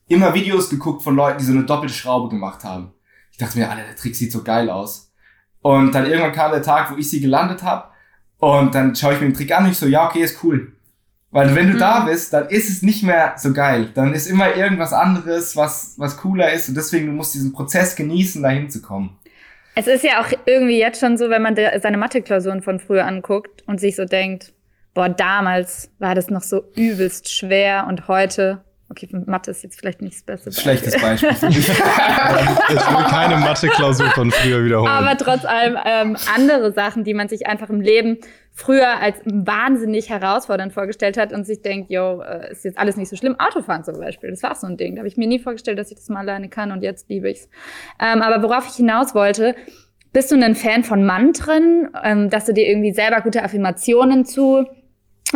[0.09, 2.93] immer Videos geguckt von Leuten, die so eine doppelte Schraube gemacht haben.
[3.33, 5.13] Ich dachte mir, Alter, der Trick sieht so geil aus.
[5.61, 7.90] Und dann irgendwann kam der Tag, wo ich sie gelandet habe.
[8.41, 10.73] Und dann schaue ich mir den Trick an und ich so, ja, okay, ist cool.
[11.31, 11.79] Weil wenn du mhm.
[11.79, 13.91] da bist, dann ist es nicht mehr so geil.
[13.95, 16.69] Dann ist immer irgendwas anderes, was, was cooler ist.
[16.69, 19.17] Und deswegen, du musst diesen Prozess genießen, dahin zu kommen.
[19.77, 23.63] Es ist ja auch irgendwie jetzt schon so, wenn man seine Mathe-Klausuren von früher anguckt
[23.69, 24.53] und sich so denkt,
[24.95, 30.03] boah, damals war das noch so übelst schwer und heute Okay, Mathe ist jetzt vielleicht
[30.03, 30.63] nicht das beste Beispiel.
[30.63, 34.91] Schlechtes Beispiel ich will keine Mathe-Klausur von früher wiederholen.
[34.91, 38.19] Aber trotz allem ähm, andere Sachen, die man sich einfach im Leben
[38.53, 43.09] früher als wahnsinnig herausfordernd vorgestellt hat und sich denkt, yo, äh, ist jetzt alles nicht
[43.09, 43.39] so schlimm.
[43.39, 44.97] Autofahren zum Beispiel, das war so ein Ding.
[44.97, 47.31] Da habe ich mir nie vorgestellt, dass ich das mal alleine kann und jetzt liebe
[47.31, 47.49] ich's.
[48.01, 49.55] Ähm, aber worauf ich hinaus wollte,
[50.13, 54.67] bist du ein Fan von Mantren, ähm, dass du dir irgendwie selber gute Affirmationen zu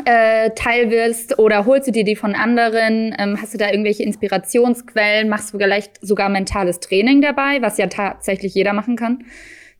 [0.05, 3.15] äh, teil wirst oder holst du dir die von anderen?
[3.19, 5.29] Ähm, hast du da irgendwelche Inspirationsquellen?
[5.29, 9.25] Machst du vielleicht sogar mentales Training dabei, was ja tatsächlich jeder machen kann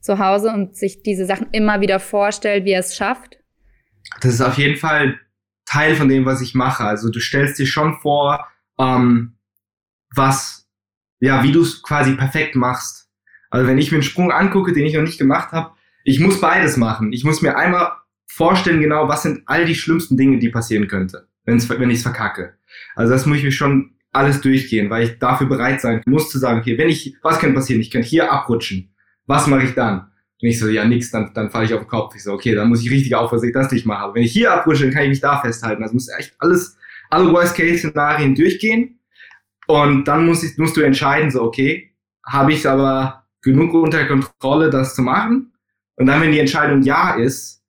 [0.01, 3.39] zu Hause und sich diese Sachen immer wieder vorstellt, wie er es schafft?
[4.21, 5.19] Das ist auf jeden Fall
[5.65, 6.85] Teil von dem, was ich mache.
[6.85, 8.47] Also du stellst dir schon vor,
[8.79, 9.39] ähm,
[10.15, 10.69] was,
[11.21, 13.09] ja, wie du es quasi perfekt machst.
[13.51, 15.73] Also wenn ich mir einen Sprung angucke, den ich noch nicht gemacht habe,
[16.05, 17.13] ich muss beides machen.
[17.13, 17.93] Ich muss mir einmal
[18.35, 22.03] vorstellen genau, was sind all die schlimmsten Dinge, die passieren könnte, wenn's, wenn ich es
[22.03, 22.55] verkacke.
[22.97, 26.39] Also das muss ich mir schon alles durchgehen, weil ich dafür bereit sein muss zu
[26.39, 27.81] sagen, okay, wenn ich, was kann passieren?
[27.81, 28.95] Ich kann hier abrutschen.
[29.27, 30.11] Was mache ich dann?
[30.43, 32.15] Und ich so, ja, nix, dann, dann falle ich auf den Kopf.
[32.15, 34.15] Ich so, okay, dann muss ich richtig aufpassen, dass ich das nicht mache.
[34.15, 35.83] Wenn ich hier abrutsche, dann kann ich mich da festhalten.
[35.83, 36.77] Also muss echt alles,
[37.11, 38.99] alle Worst-Case-Szenarien durchgehen.
[39.67, 41.93] Und dann muss ich, musst du entscheiden, so, okay,
[42.27, 45.53] habe ich aber genug unter Kontrolle, das zu machen?
[45.97, 47.64] Und dann, wenn die Entscheidung ja ist,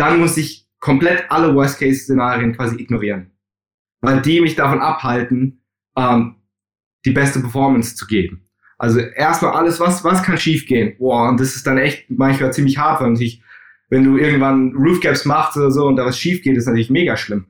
[0.00, 3.30] dann muss ich komplett alle Worst-Case-Szenarien quasi ignorieren.
[4.00, 5.62] Weil die mich davon abhalten,
[5.96, 6.36] ähm,
[7.04, 8.48] die beste Performance zu geben.
[8.78, 10.96] Also erstmal alles, was, was kann schiefgehen?
[10.98, 13.42] Boah, und das ist dann echt manchmal ziemlich hart, weil natürlich,
[13.90, 16.88] wenn du irgendwann Roof Gaps machst oder so und da was schief geht, ist natürlich
[16.88, 17.48] mega schlimm.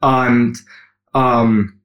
[0.00, 0.64] Und
[1.12, 1.80] ähm,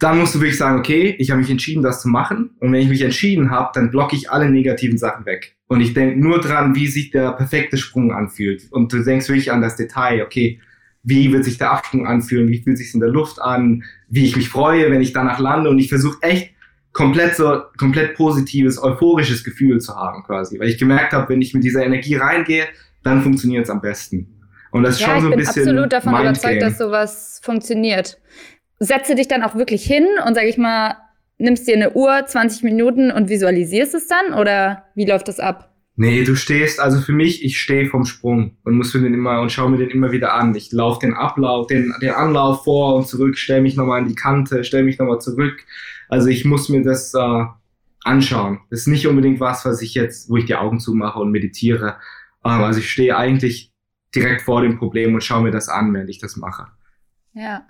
[0.00, 2.56] dann musst du wirklich sagen, okay, ich habe mich entschieden, das zu machen.
[2.58, 5.53] Und wenn ich mich entschieden habe, dann blocke ich alle negativen Sachen weg.
[5.66, 8.70] Und ich denke nur dran, wie sich der perfekte Sprung anfühlt.
[8.70, 10.60] Und du denkst wirklich an das Detail, okay,
[11.02, 14.36] wie wird sich der Absprung anfühlen, wie fühlt sich in der Luft an, wie ich
[14.36, 15.70] mich freue, wenn ich danach lande.
[15.70, 16.50] Und ich versuche echt
[16.92, 20.58] komplett so, komplett positives, euphorisches Gefühl zu haben quasi.
[20.58, 22.66] Weil ich gemerkt habe, wenn ich mit dieser Energie reingehe,
[23.02, 24.28] dann funktioniert es am besten.
[24.70, 25.62] Und das ist ja, schon so ein bisschen.
[25.62, 28.18] Ich bin absolut davon überzeugt, dass sowas funktioniert
[28.78, 30.96] setze dich dann auch wirklich hin und sag ich mal,
[31.38, 35.70] nimmst dir eine Uhr, 20 Minuten und visualisierst es dann oder wie läuft das ab?
[35.96, 39.40] Nee, du stehst, also für mich, ich stehe vom Sprung und muss mir den immer
[39.40, 40.54] und schaue mir den immer wieder an.
[40.54, 44.16] Ich laufe den Ablauf, den, den Anlauf vor und zurück, stelle mich nochmal an die
[44.16, 45.64] Kante, stelle mich nochmal zurück.
[46.08, 47.44] Also ich muss mir das äh,
[48.04, 48.60] anschauen.
[48.70, 51.98] Das ist nicht unbedingt was, was ich jetzt, wo ich die Augen zumache und meditiere.
[52.44, 53.72] Ähm, also ich stehe eigentlich
[54.16, 56.66] direkt vor dem Problem und schaue mir das an, während ich das mache.
[57.34, 57.66] Ja.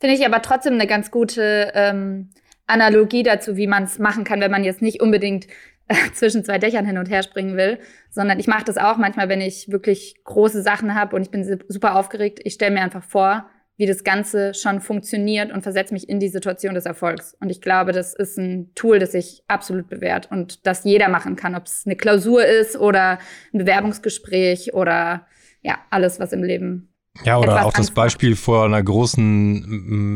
[0.00, 2.30] Finde ich aber trotzdem eine ganz gute ähm,
[2.68, 5.46] Analogie dazu, wie man es machen kann, wenn man jetzt nicht unbedingt
[5.88, 7.78] äh, zwischen zwei Dächern hin und her springen will,
[8.10, 11.60] sondern ich mache das auch manchmal, wenn ich wirklich große Sachen habe und ich bin
[11.68, 12.40] super aufgeregt.
[12.44, 16.28] Ich stelle mir einfach vor, wie das Ganze schon funktioniert und versetze mich in die
[16.28, 17.34] Situation des Erfolgs.
[17.40, 21.36] Und ich glaube, das ist ein Tool, das sich absolut bewährt und das jeder machen
[21.36, 23.18] kann, ob es eine Klausur ist oder
[23.54, 25.26] ein Bewerbungsgespräch oder
[25.62, 26.92] ja, alles, was im Leben
[27.24, 29.64] Ja, oder auch das Beispiel vor einer großen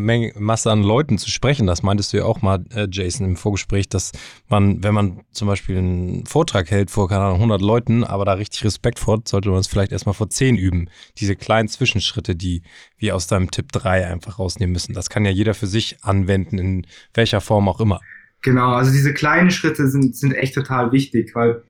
[0.05, 1.67] Menge, Masse an Leuten zu sprechen.
[1.67, 4.13] Das meintest du ja auch mal, äh, Jason, im Vorgespräch, dass
[4.49, 8.35] man, wenn man zum Beispiel einen Vortrag hält vor, keine Ahnung, 100 Leuten, aber da
[8.35, 10.89] richtig Respekt vor, sollte man es vielleicht erstmal vor 10 üben.
[11.19, 12.63] Diese kleinen Zwischenschritte, die
[12.97, 14.95] wir aus deinem Tipp 3 einfach rausnehmen müssen.
[14.95, 18.01] Das kann ja jeder für sich anwenden, in welcher Form auch immer.
[18.43, 21.63] Genau, also diese kleinen Schritte sind, sind echt total wichtig, weil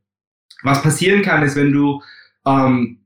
[0.63, 2.03] was passieren kann, ist, wenn du
[2.47, 3.02] ähm,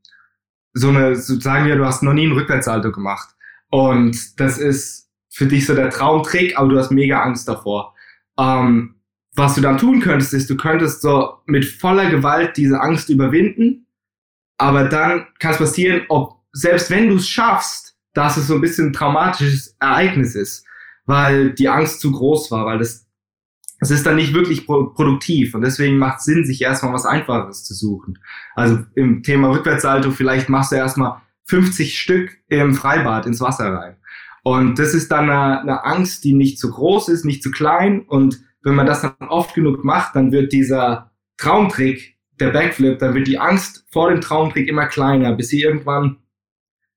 [0.77, 3.31] so eine, so sagen wir, du hast noch nie ein Rückwärtssalto gemacht.
[3.71, 7.95] Und das ist für dich so der Traumtrick, aber du hast mega Angst davor.
[8.39, 8.97] Ähm,
[9.35, 13.87] was du dann tun könntest, ist, du könntest so mit voller Gewalt diese Angst überwinden,
[14.59, 18.61] aber dann kann es passieren, ob selbst wenn du es schaffst, dass es so ein
[18.61, 20.65] bisschen ein traumatisches Ereignis ist,
[21.07, 23.06] weil die Angst zu groß war, weil das
[23.81, 27.05] es ist dann nicht wirklich pro produktiv und deswegen macht es Sinn, sich erstmal was
[27.05, 28.19] Einfaches zu suchen.
[28.55, 33.97] Also im Thema Rückwärtssalto, vielleicht machst du erstmal 50 Stück im Freibad ins Wasser rein.
[34.43, 38.03] Und das ist dann eine, eine Angst, die nicht zu groß ist, nicht zu klein.
[38.07, 43.15] Und wenn man das dann oft genug macht, dann wird dieser Traumtrick, der Backflip, dann
[43.15, 46.19] wird die Angst vor dem Traumtrick immer kleiner, bis sie irgendwann,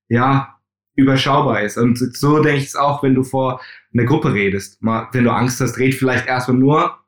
[0.08, 0.59] ja,
[1.00, 1.76] überschaubar ist.
[1.76, 3.60] Und so denke ich es auch, wenn du vor
[3.92, 4.82] einer Gruppe redest.
[4.82, 6.98] Mal, wenn du Angst hast, red vielleicht erstmal nur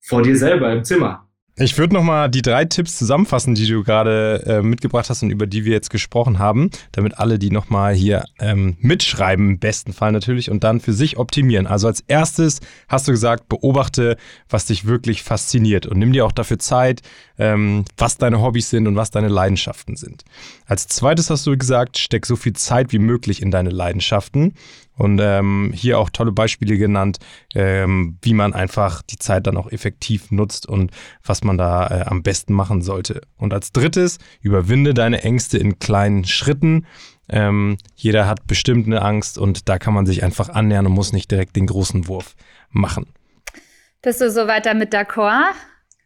[0.00, 1.27] vor dir selber im Zimmer.
[1.60, 5.48] Ich würde nochmal die drei Tipps zusammenfassen, die du gerade äh, mitgebracht hast und über
[5.48, 10.12] die wir jetzt gesprochen haben, damit alle die nochmal hier ähm, mitschreiben, im besten Fall
[10.12, 11.66] natürlich, und dann für sich optimieren.
[11.66, 14.16] Also als erstes hast du gesagt, beobachte,
[14.48, 17.02] was dich wirklich fasziniert und nimm dir auch dafür Zeit,
[17.38, 20.22] ähm, was deine Hobbys sind und was deine Leidenschaften sind.
[20.66, 24.54] Als zweites hast du gesagt, steck so viel Zeit wie möglich in deine Leidenschaften
[24.98, 27.18] und ähm, hier auch tolle Beispiele genannt,
[27.54, 30.90] ähm, wie man einfach die Zeit dann auch effektiv nutzt und
[31.24, 33.22] was man da äh, am besten machen sollte.
[33.36, 36.86] Und als drittes, überwinde deine Ängste in kleinen Schritten.
[37.28, 41.12] Ähm, jeder hat bestimmt eine Angst und da kann man sich einfach annähern und muss
[41.12, 42.34] nicht direkt den großen Wurf
[42.70, 43.06] machen.
[44.02, 45.54] Bist du so weiter mit d'accord?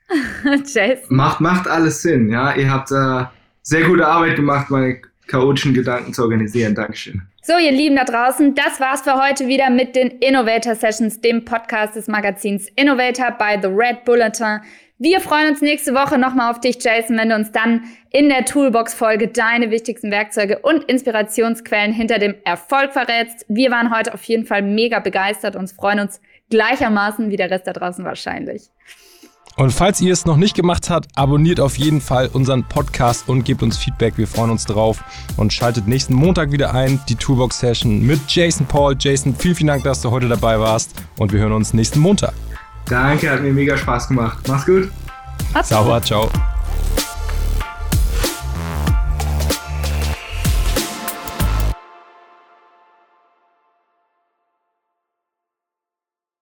[0.44, 1.16] Jason?
[1.16, 2.54] Macht, macht alles Sinn, ja.
[2.54, 3.24] Ihr habt äh,
[3.62, 5.00] sehr gute Arbeit gemacht, meine
[5.32, 6.74] chaotischen Gedanken zu organisieren.
[6.74, 7.22] Dankeschön.
[7.42, 11.44] So, ihr Lieben da draußen, das war's für heute wieder mit den Innovator Sessions, dem
[11.44, 14.60] Podcast des Magazins Innovator bei The Red Bulletin.
[14.98, 18.44] Wir freuen uns nächste Woche nochmal auf dich, Jason, wenn du uns dann in der
[18.44, 23.46] Toolbox-Folge deine wichtigsten Werkzeuge und Inspirationsquellen hinter dem Erfolg verrätst.
[23.48, 27.66] Wir waren heute auf jeden Fall mega begeistert und freuen uns gleichermaßen wie der Rest
[27.66, 28.68] da draußen wahrscheinlich.
[29.56, 33.44] Und falls ihr es noch nicht gemacht habt, abonniert auf jeden Fall unseren Podcast und
[33.44, 34.16] gebt uns Feedback.
[34.16, 35.02] Wir freuen uns drauf
[35.36, 38.96] und schaltet nächsten Montag wieder ein, die Toolbox Session mit Jason Paul.
[38.98, 42.32] Jason, vielen, vielen Dank, dass du heute dabei warst und wir hören uns nächsten Montag.
[42.86, 44.38] Danke, hat mir mega Spaß gemacht.
[44.48, 44.90] Mach's gut.
[45.62, 46.30] Sauber, ciao.